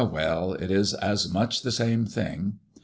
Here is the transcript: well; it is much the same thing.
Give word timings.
well; 0.03 0.53
it 0.53 0.71
is 0.71 0.95
much 1.31 1.61
the 1.61 1.71
same 1.71 2.07
thing. 2.07 2.57